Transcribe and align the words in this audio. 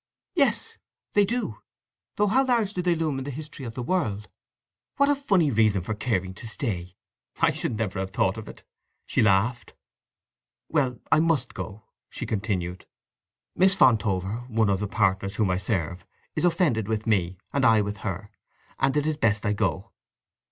"Yes—they 0.33 1.25
do. 1.25 1.59
Though 2.15 2.25
how 2.25 2.43
large 2.43 2.73
do 2.73 2.81
they 2.81 2.95
loom 2.95 3.19
in 3.19 3.23
the 3.23 3.29
history 3.29 3.65
of 3.65 3.75
the 3.75 3.83
world?… 3.83 4.29
What 4.97 5.09
a 5.11 5.15
funny 5.15 5.51
reason 5.51 5.83
for 5.83 5.93
caring 5.93 6.33
to 6.33 6.47
stay! 6.49 6.95
I 7.39 7.51
should 7.51 7.77
never 7.77 7.99
have 7.99 8.09
thought 8.09 8.39
of 8.39 8.47
it!" 8.49 8.63
She 9.05 9.21
laughed. 9.21 9.75
"Well—I 10.69 11.19
must 11.19 11.53
go," 11.53 11.83
she 12.09 12.25
continued. 12.25 12.87
"Miss 13.55 13.75
Fontover, 13.75 14.49
one 14.49 14.71
of 14.71 14.79
the 14.79 14.87
partners 14.87 15.35
whom 15.35 15.51
I 15.51 15.57
serve, 15.57 16.03
is 16.35 16.45
offended 16.45 16.87
with 16.87 17.05
me, 17.05 17.37
and 17.53 17.63
I 17.63 17.81
with 17.81 17.97
her; 17.97 18.31
and 18.79 18.97
it 18.97 19.05
is 19.05 19.17
best 19.17 19.43
to 19.43 19.53
go." 19.53 19.91